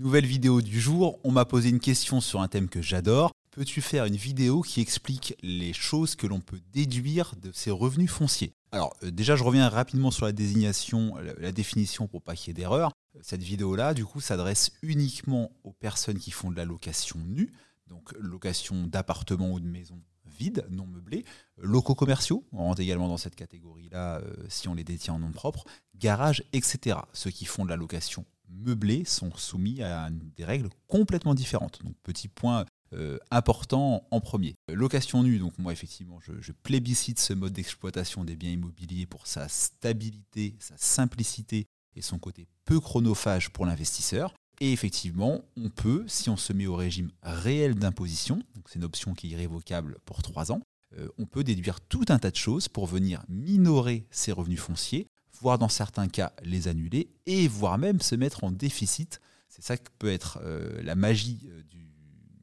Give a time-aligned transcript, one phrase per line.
[0.00, 3.32] Nouvelle vidéo du jour, on m'a posé une question sur un thème que j'adore.
[3.50, 8.10] Peux-tu faire une vidéo qui explique les choses que l'on peut déduire de ses revenus
[8.10, 8.54] fonciers?
[8.72, 12.48] Alors euh, déjà je reviens rapidement sur la désignation, la, la définition pour pas qu'il
[12.48, 12.92] y ait d'erreur.
[13.20, 17.52] Cette vidéo-là, du coup, s'adresse uniquement aux personnes qui font de la location nue,
[17.86, 21.26] donc location d'appartements ou de maisons vides, non meublés,
[21.58, 25.30] locaux commerciaux, on rentre également dans cette catégorie-là euh, si on les détient en nom
[25.30, 27.00] propre, garages, etc.
[27.12, 31.82] Ceux qui font de la location meublée sont soumis à des règles complètement différentes.
[31.84, 34.54] Donc petit point euh, important en premier.
[34.68, 39.26] Location nue, donc moi effectivement je, je plébiscite ce mode d'exploitation des biens immobiliers pour
[39.26, 44.34] sa stabilité, sa simplicité et son côté peu chronophage pour l'investisseur.
[44.60, 49.14] Et effectivement, on peut, si on se met au régime réel d'imposition, c'est une option
[49.14, 50.60] qui est irrévocable pour 3 ans,
[50.98, 55.06] euh, on peut déduire tout un tas de choses pour venir minorer ses revenus fonciers,
[55.40, 59.20] voire dans certains cas les annuler, et voire même se mettre en déficit.
[59.48, 61.90] C'est ça que peut être euh, la magie euh, du,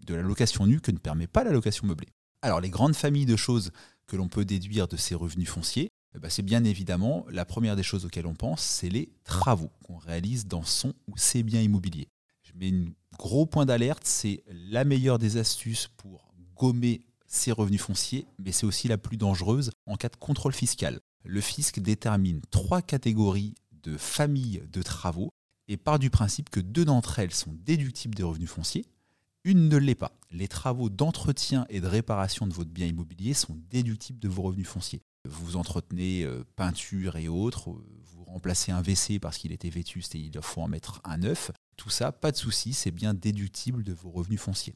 [0.05, 2.09] de la location nue que ne permet pas la location meublée.
[2.41, 3.71] Alors les grandes familles de choses
[4.07, 7.75] que l'on peut déduire de ces revenus fonciers, eh ben, c'est bien évidemment la première
[7.75, 11.61] des choses auxquelles on pense, c'est les travaux qu'on réalise dans son ou ses biens
[11.61, 12.07] immobiliers.
[12.41, 17.81] Je mets un gros point d'alerte, c'est la meilleure des astuces pour gommer ses revenus
[17.81, 20.99] fonciers, mais c'est aussi la plus dangereuse en cas de contrôle fiscal.
[21.27, 25.29] Le fisc détermine trois catégories de familles de travaux
[25.67, 28.85] et part du principe que deux d'entre elles sont déductibles des revenus fonciers,
[29.43, 30.17] une ne l'est pas.
[30.31, 34.67] Les travaux d'entretien et de réparation de votre bien immobilier sont déductibles de vos revenus
[34.67, 39.69] fonciers vous entretenez euh, peinture et autres, euh, vous remplacez un WC parce qu'il était
[39.69, 43.13] vétuste et il faut en mettre un neuf, tout ça, pas de souci, c'est bien
[43.13, 44.75] déductible de vos revenus fonciers.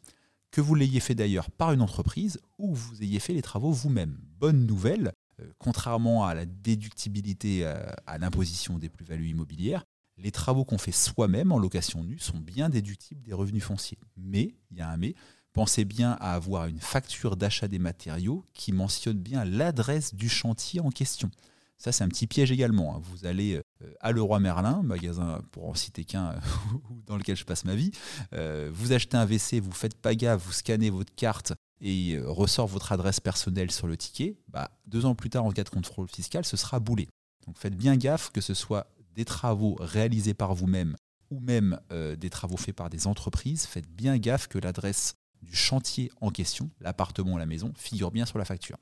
[0.52, 3.72] Que vous l'ayez fait d'ailleurs par une entreprise ou que vous ayez fait les travaux
[3.72, 4.18] vous-même.
[4.38, 5.14] Bonne nouvelle,
[5.58, 9.86] contrairement à la déductibilité à l'imposition des plus-values immobilières,
[10.17, 13.97] les travaux qu'on fait soi-même en location nue sont bien déductibles des revenus fonciers.
[14.17, 15.16] Mais, il y a un mais,
[15.53, 20.80] pensez bien à avoir une facture d'achat des matériaux qui mentionne bien l'adresse du chantier
[20.80, 21.30] en question.
[21.78, 22.96] Ça, c'est un petit piège également.
[22.96, 23.01] Hein.
[23.01, 26.35] Vous allez euh, à Leroy Merlin, magasin pour en citer qu'un
[27.07, 27.91] dans lequel je passe ma vie.
[28.34, 32.30] Euh, vous achetez un WC, vous faites pas gaffe, vous scannez votre carte et euh,
[32.30, 34.38] ressort votre adresse personnelle sur le ticket.
[34.47, 37.09] Bah, deux ans plus tard, en cas de contrôle fiscal, ce sera boulé.
[37.46, 40.96] Donc faites bien gaffe que ce soit des travaux réalisés par vous-même
[41.31, 43.66] ou même des travaux faits par des entreprises.
[43.66, 48.25] Faites bien gaffe que l'adresse du chantier en question, l'appartement ou la maison, figure bien
[48.25, 48.78] sur la facture.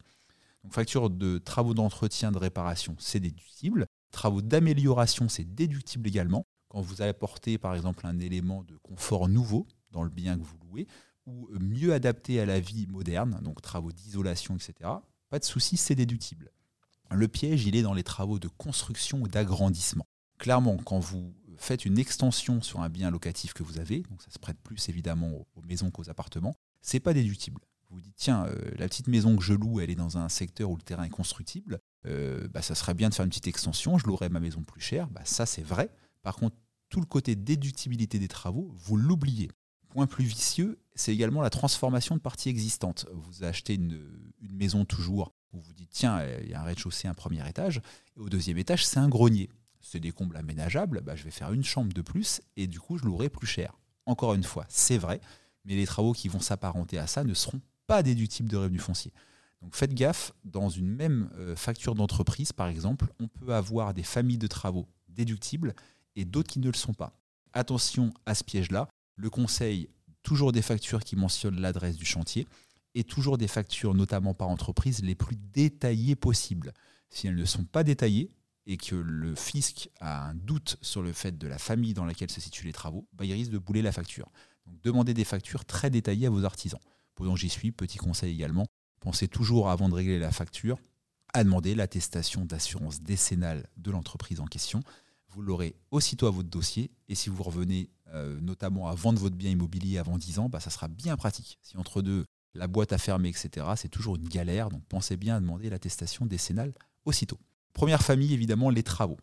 [0.64, 3.88] Donc facture de travaux d'entretien, de réparation, c'est déductible.
[4.12, 6.46] Travaux d'amélioration, c'est déductible également.
[6.68, 10.44] Quand vous allez apporter par exemple un élément de confort nouveau dans le bien que
[10.44, 10.88] vous louez,
[11.25, 14.90] ou mieux adapté à la vie moderne, donc travaux d'isolation, etc.,
[15.30, 16.52] pas de souci, c'est déductible.
[17.12, 20.06] Le piège, il est dans les travaux de construction ou d'agrandissement.
[20.38, 24.31] Clairement, quand vous faites une extension sur un bien locatif que vous avez, donc ça
[24.31, 27.62] se prête plus évidemment aux, maisons qu'aux appartements, c'est pas déductible.
[27.90, 30.30] Vous vous dites, tiens, euh, la petite maison que je loue, elle est dans un
[30.30, 33.47] secteur où le terrain est constructible, euh, bah, ça serait bien de faire une petite
[33.47, 35.90] extension, je louerais ma maison plus cher, bah, ça c'est vrai.
[36.22, 36.56] Par contre,
[36.90, 39.50] tout le côté déductibilité des travaux, vous l'oubliez.
[39.90, 43.06] Point plus vicieux, c'est également la transformation de parties existantes.
[43.12, 44.00] Vous achetez une,
[44.42, 47.82] maison toujours où vous dites, tiens, il y a un rez-de-chaussée, un premier étage,
[48.18, 49.50] et au deuxième étage, c'est un grenier
[49.82, 52.98] c'est des combles aménageables, bah, je vais faire une chambre de plus et du coup
[52.98, 53.78] je louerai plus cher.
[54.06, 55.22] Encore une fois, c'est vrai,
[55.66, 59.14] mais les travaux qui vont s'apparenter à ça ne seront pas déductibles de revenus fonciers.
[59.62, 64.04] Donc faites gaffe, dans une même euh, facture d'entreprise, par exemple, on peut avoir des
[64.04, 65.74] familles de travaux déductibles
[66.16, 67.14] et d'autres qui ne le sont pas.
[67.54, 68.88] Attention à ce piège-là.
[69.19, 69.90] Le conseil,
[70.24, 72.47] toujours des factures qui mentionnent l'adresse du chantier
[72.96, 76.74] et toujours des factures, notamment par entreprise, les plus détaillées possibles.
[77.09, 78.31] Si elles ne sont pas détaillées,
[78.66, 82.30] et que le fisc a un doute sur le fait de la famille dans laquelle
[82.30, 84.31] se situent les travaux, bah, il risque de bouler la facture.
[84.66, 86.80] Donc demandez des factures très détaillées à vos artisans.
[87.16, 88.68] Pendant j'y suis, petit conseil également,
[89.01, 90.78] pensez toujours avant de régler la facture
[91.34, 94.81] à demander l'attestation d'assurance décennale de l'entreprise en question.
[95.30, 99.36] Vous l'aurez aussitôt à votre dossier et si vous revenez euh, notamment à vendre votre
[99.36, 101.60] bien immobilier avant 10 ans, bah, ça sera bien pratique.
[101.62, 105.36] Si entre deux, la boîte à fermer, etc., c'est toujours une galère, donc pensez bien
[105.36, 106.74] à demander l'attestation décennale
[107.06, 107.40] aussitôt.
[107.74, 109.18] Première famille, évidemment, les travaux.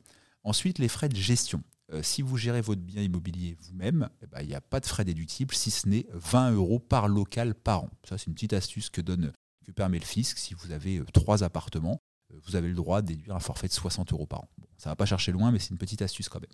[0.45, 1.63] Ensuite, les frais de gestion.
[1.93, 4.87] Euh, si vous gérez votre bien immobilier vous-même, eh ben, il n'y a pas de
[4.87, 7.91] frais déductibles si ce n'est 20 euros par local par an.
[8.09, 9.33] Ça, c'est une petite astuce que, donne,
[9.65, 10.39] que permet le fisc.
[10.39, 12.01] Si vous avez euh, trois appartements,
[12.45, 14.49] vous avez le droit de déduire un forfait de 60 euros par an.
[14.79, 16.51] ça ne va pas chercher loin, mais c'est une petite astuce quand même.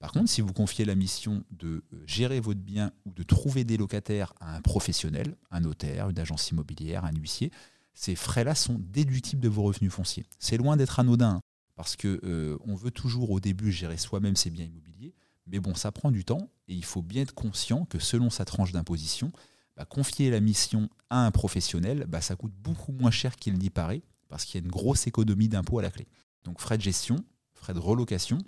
[0.00, 3.76] Par contre, si vous confiez la mission de gérer votre bien ou de trouver des
[3.76, 7.52] locataires à un professionnel, un notaire, une agence immobilière, un huissier,
[7.92, 10.24] ces frais-là sont déductibles de vos revenus fonciers.
[10.38, 11.42] C'est loin d'être anodin,
[11.76, 15.14] parce que euh, veut toujours au début gérer soi-même ses biens immobiliers.
[15.46, 18.46] Mais bon, ça prend du temps et il faut bien être conscient que selon sa
[18.46, 19.32] tranche d'imposition,
[19.76, 23.70] bah, confier la mission à un professionnel, bah, ça coûte beaucoup moins cher qu'il n'y
[23.70, 26.06] paraît parce qu'il y a une grosse économie d'impôts à la clé.
[26.44, 27.16] Donc frais de gestion,
[27.52, 28.38] frais de relocation,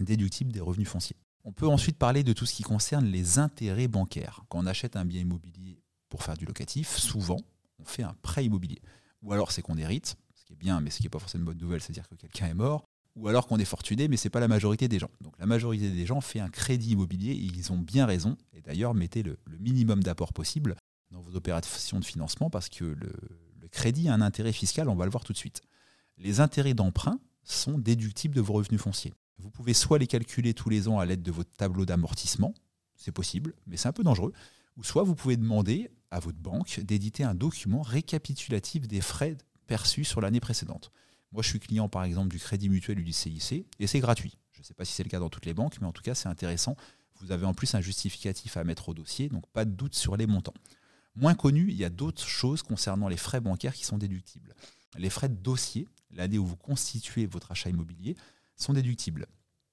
[0.00, 1.16] déductibles des revenus fonciers.
[1.44, 4.44] On peut ensuite parler de tout ce qui concerne les intérêts bancaires.
[4.48, 7.38] Quand on achète un bien immobilier pour faire du locatif, souvent,
[7.78, 8.80] on fait un prêt immobilier.
[9.22, 11.42] Ou alors c'est qu'on hérite, ce qui est bien, mais ce qui n'est pas forcément
[11.42, 12.84] une bonne nouvelle, c'est-à-dire que quelqu'un est mort.
[13.16, 15.10] Ou alors qu'on est fortuné, mais ce n'est pas la majorité des gens.
[15.20, 18.36] Donc la majorité des gens fait un crédit immobilier et ils ont bien raison.
[18.52, 20.74] Et d'ailleurs, mettez le, minimum d'apport possible
[21.12, 23.12] dans vos opérations de financement parce que le
[23.74, 25.60] crédit a un intérêt fiscal, on va le voir tout de suite.
[26.16, 29.12] Les intérêts d'emprunt sont déductibles de vos revenus fonciers.
[29.38, 32.54] Vous pouvez soit les calculer tous les ans à l'aide de votre tableau d'amortissement,
[32.96, 34.32] c'est possible, mais c'est un peu dangereux,
[34.76, 39.36] ou soit vous pouvez demander à votre banque d'éditer un document récapitulatif des frais
[39.66, 40.92] perçus sur l'année précédente.
[41.32, 44.38] Moi, je suis client par exemple du Crédit Mutuel ou du CIC, et c'est gratuit.
[44.52, 46.02] Je ne sais pas si c'est le cas dans toutes les banques, mais en tout
[46.02, 46.76] cas, c'est intéressant.
[47.20, 50.16] Vous avez en plus un justificatif à mettre au dossier, donc pas de doute sur
[50.16, 50.54] les montants.
[51.16, 54.54] Moins connu, il y a d'autres choses concernant les frais bancaires qui sont déductibles.
[54.96, 58.16] Les frais de dossier, l'année où vous constituez votre achat immobilier,
[58.56, 59.26] sont déductibles.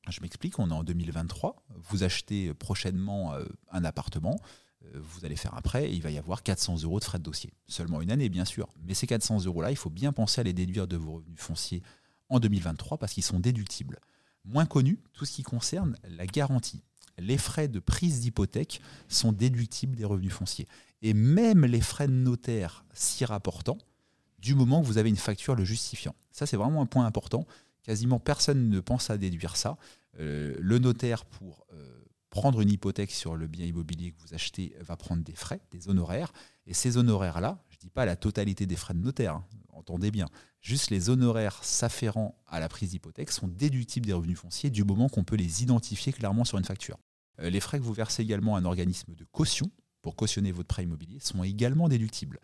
[0.10, 4.40] Je m'explique, on est en 2023, vous achetez prochainement euh, un appartement,
[4.86, 7.20] euh, vous allez faire un prêt et il va y avoir 400 euros de frais
[7.20, 7.54] de dossier.
[7.68, 8.68] Seulement une année, bien sûr.
[8.84, 11.84] Mais ces 400 euros-là, il faut bien penser à les déduire de vos revenus fonciers
[12.30, 14.00] en 2023 parce qu'ils sont déductibles.
[14.44, 16.82] Moins connu, tout ce qui concerne la garantie.
[17.20, 20.68] Les frais de prise d'hypothèque sont déductibles des revenus fonciers.
[21.04, 23.78] Et même les frais de notaire s'y rapportant,
[24.40, 26.16] du moment que vous avez une facture le justifiant.
[26.32, 27.46] Ça, c'est vraiment un point important.
[27.84, 29.78] Quasiment personne ne pense à déduire ça.
[30.20, 34.76] Euh, le notaire, pour euh, prendre une hypothèque sur le bien immobilier que vous achetez,
[34.80, 36.32] va prendre des frais, des honoraires.
[36.66, 40.12] Et ces honoraires-là, je ne dis pas la totalité des frais de notaire, hein, entendez
[40.12, 40.28] bien,
[40.62, 45.10] juste les honoraires s'afférents à la prise d'hypothèque sont déductibles des revenus fonciers du moment
[45.10, 46.98] qu'on peut les identifier clairement sur une facture.
[47.40, 50.68] Euh, les frais que vous versez également à un organisme de caution pour cautionner votre
[50.68, 52.40] prêt immobilier sont également déductibles.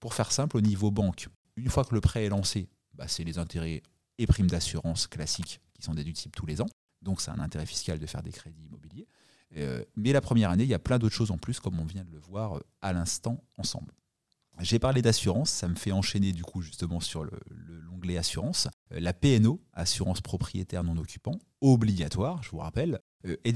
[0.00, 3.24] pour faire simple, au niveau banque, une fois que le prêt est lancé, bah, c'est
[3.24, 3.82] les intérêts
[4.18, 6.68] et primes d'assurance classiques qui sont déductibles tous les ans.
[7.02, 9.06] Donc c'est un intérêt fiscal de faire des crédits immobiliers.
[9.56, 11.84] Euh, mais la première année, il y a plein d'autres choses en plus, comme on
[11.84, 13.92] vient de le voir euh, à l'instant ensemble.
[14.60, 18.68] J'ai parlé d'assurance, ça me fait enchaîner du coup justement sur l'onglet assurance.
[18.92, 23.52] Euh, la PNO, assurance propriétaire non occupant, obligatoire, je vous rappelle, est,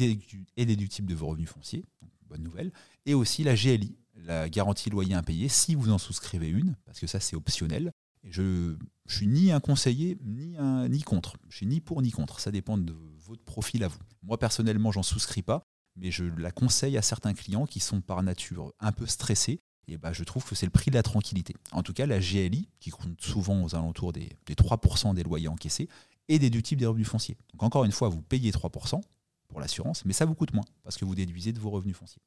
[0.57, 1.85] déductible de vos revenus fonciers,
[2.27, 2.73] bonne nouvelle,
[3.07, 7.07] et aussi la GLI, la garantie loyer impayé, si vous en souscrivez une, parce que
[7.07, 7.93] ça c'est optionnel.
[8.31, 8.77] Je ne
[9.07, 11.37] suis ni un conseiller ni, un, ni contre.
[11.49, 12.41] Je suis ni pour ni contre.
[12.41, 13.99] Ça dépend de votre profil à vous.
[14.23, 15.63] Moi personnellement, j'en souscris pas,
[15.97, 19.61] mais je la conseille à certains clients qui sont par nature un peu stressés.
[19.91, 21.55] Et bah, je trouve que c'est le prix de la tranquillité.
[21.73, 25.49] En tout cas, la GLI, qui compte souvent aux alentours des, des 3% des loyers
[25.49, 25.89] encaissés,
[26.29, 27.39] est déductible des revenus fonciers.
[27.53, 29.01] Donc encore une fois, vous payez 3%
[29.49, 32.23] pour l'assurance, mais ça vous coûte moins parce que vous déduisez de vos revenus fonciers.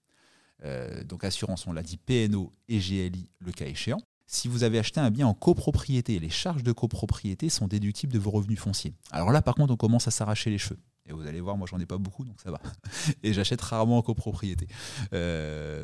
[0.64, 4.02] Euh, donc assurance, on l'a dit, PNO et GLI le cas échéant.
[4.34, 8.18] Si vous avez acheté un bien en copropriété, les charges de copropriété sont déductibles de
[8.18, 8.94] vos revenus fonciers.
[9.12, 10.80] Alors là, par contre, on commence à s'arracher les cheveux.
[11.06, 12.62] Et vous allez voir, moi, j'en ai pas beaucoup, donc ça va.
[13.24, 14.68] Et j'achète rarement en copropriété.
[15.12, 15.84] Euh,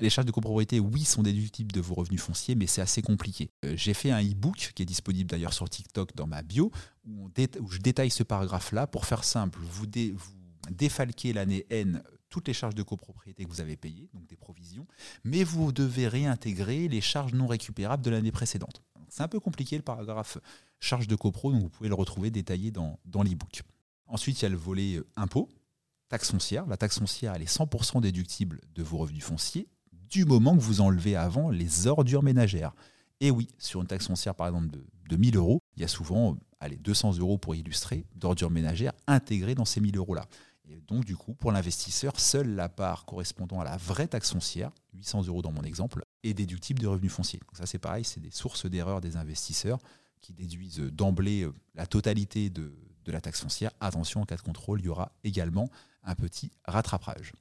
[0.00, 3.50] les charges de copropriété, oui, sont déductibles de vos revenus fonciers, mais c'est assez compliqué.
[3.64, 6.70] Euh, j'ai fait un e-book qui est disponible d'ailleurs sur TikTok dans ma bio,
[7.04, 7.28] où,
[7.68, 8.86] je détaille ce paragraphe-là.
[8.86, 13.60] Pour faire simple, vous, vous défalquez l'année N toutes les charges de copropriété que vous
[13.60, 14.86] avez payées, donc des provisions,
[15.24, 18.82] mais vous devez réintégrer les charges non récupérables de l'année précédente.
[19.08, 20.38] C'est un peu compliqué le paragraphe
[20.80, 23.62] charges de copro, donc vous pouvez le retrouver détaillé dans, dans l'e-book.
[24.06, 25.48] Ensuite, il y a le volet euh, impôt,
[26.08, 26.66] taxe foncière.
[26.66, 30.80] La taxe foncière, elle est 100% déductible de vos revenus fonciers du moment que vous
[30.80, 32.74] enlevez avant les ordures ménagères.
[33.20, 35.88] Et oui, sur une taxe foncière par exemple de, de 1000 euros, il y a
[35.88, 40.26] souvent allez, 200 euros pour illustrer d'ordures ménagères intégrées dans ces 1000 euros-là.
[40.70, 44.70] Et donc, du coup, pour l'investisseur, seule la part correspondant à la vraie taxe foncière,
[44.94, 47.40] 800 euros dans mon exemple, est déductible de revenus fonciers.
[47.40, 49.78] Donc ça, c'est pareil, c'est des sources d'erreur des investisseurs
[50.20, 52.72] qui déduisent d'emblée euh, la totalité de,
[53.06, 53.70] la taxe foncière.
[53.80, 55.70] Attention, en cas de contrôle, il y aura également
[56.02, 57.32] un petit rattrapage.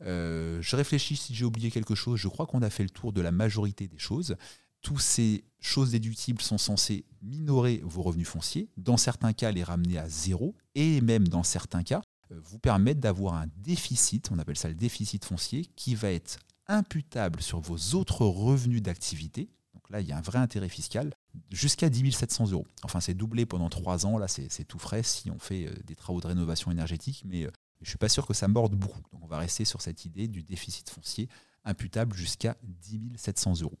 [0.00, 2.18] Euh, je réfléchis si j'ai oublié quelque chose.
[2.18, 4.36] Je crois qu'on a fait le tour de la majorité des choses.
[4.80, 9.98] Toutes ces choses déductibles sont censées minorer vos revenus fonciers, dans certains cas les ramener
[9.98, 12.00] à zéro, et même dans certains cas
[12.44, 17.42] vous permettre d'avoir un déficit, on appelle ça le déficit foncier, qui va être imputable
[17.42, 19.50] sur vos autres revenus d'activité.
[19.74, 21.12] Donc là, il y a un vrai intérêt fiscal
[21.50, 22.66] jusqu'à 10 700 euros.
[22.82, 24.18] Enfin, c'est doublé pendant trois ans.
[24.18, 27.50] Là, c'est tout frais si on fait euh, des travaux de rénovation énergétique, mais euh,
[27.80, 29.00] je ne suis pas sûr que ça morde beaucoup.
[29.12, 31.28] Donc on va rester sur cette idée du déficit foncier
[31.64, 33.78] imputable jusqu'à 10 700 euros.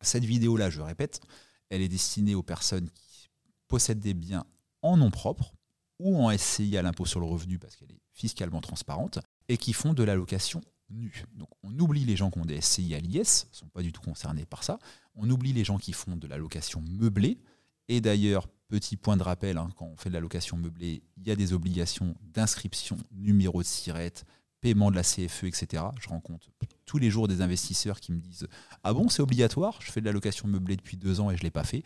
[0.00, 1.20] Cette vidéo-là, je répète,
[1.68, 3.28] elle est destinée aux personnes qui
[3.68, 4.44] possèdent des biens
[4.82, 5.54] en nom propre,
[6.00, 9.72] ou en SCI à l'impôt sur le revenu parce qu'elle est fiscalement transparente et qui
[9.72, 11.24] font de la location nue.
[11.34, 13.92] Donc on oublie les gens qui ont des SCI à l'IS, ne sont pas du
[13.92, 14.78] tout concernés par ça.
[15.14, 17.38] On oublie les gens qui font de la location meublée.
[17.88, 21.26] Et d'ailleurs, petit point de rappel, hein, quand on fait de la location meublée, il
[21.26, 24.24] y a des obligations d'inscription, numéro de SIRET,
[24.60, 25.82] paiement de la CFE, etc.
[26.00, 26.50] Je rencontre
[26.90, 28.48] tous les jours des investisseurs qui me disent
[28.82, 29.78] Ah bon, c'est obligatoire?
[29.80, 31.84] Je fais de la location meublée depuis deux ans et je ne l'ai pas fait.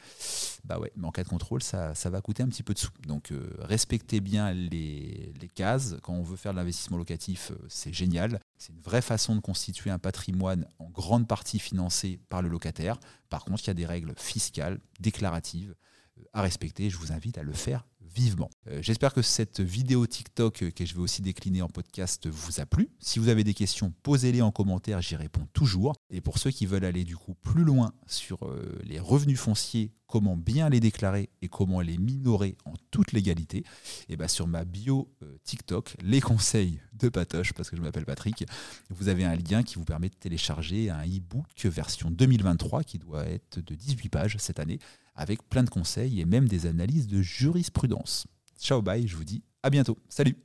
[0.64, 2.78] Bah ouais, mais en cas de contrôle, ça, ça va coûter un petit peu de
[2.78, 2.88] sous.
[3.06, 5.96] Donc euh, respectez bien les, les, cases.
[6.02, 8.40] Quand on veut faire de l'investissement locatif, euh, c'est génial.
[8.56, 12.98] C'est une vraie façon de constituer un patrimoine en grande partie financé par le locataire.
[13.28, 15.74] Par contre, il y a des règles fiscales, déclaratives
[16.16, 16.88] euh, à respecter.
[16.88, 17.84] Je vous invite à le faire
[18.14, 18.50] vivement.
[18.68, 22.60] Euh, j'espère que cette vidéo TikTok euh, que je vais aussi décliner en podcast vous
[22.60, 22.88] a plu.
[23.00, 25.94] Si vous avez des questions, posez-les en commentaire, j'y réponds toujours.
[26.10, 29.92] Et pour ceux qui veulent aller du coup plus loin sur euh, les revenus fonciers,
[30.06, 33.64] comment bien les déclarer et comment les minorer en toute légalité, et
[34.10, 35.10] eh bien sur ma bio
[35.44, 38.44] TikTok, les conseils de Patoche, parce que je m'appelle Patrick,
[38.90, 43.24] vous avez un lien qui vous permet de télécharger un e-book version 2023 qui doit
[43.26, 44.78] être de 18 pages cette année
[45.14, 48.26] avec plein de conseils et même des analyses de jurisprudence.
[48.58, 49.98] Ciao, bye, je vous dis à bientôt.
[50.08, 50.43] Salut